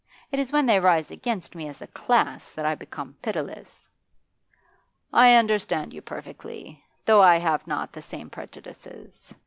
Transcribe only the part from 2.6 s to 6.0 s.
I become pitiless.' 'I understand